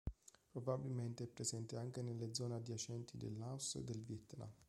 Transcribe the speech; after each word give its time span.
Probabilmente 0.49 1.25
è 1.25 1.27
presente 1.27 1.77
anche 1.77 2.01
nelle 2.01 2.33
zone 2.33 2.55
adiacenti 2.55 3.17
del 3.17 3.37
Laos 3.37 3.75
e 3.75 3.83
del 3.83 4.01
Vietnam. 4.01 4.49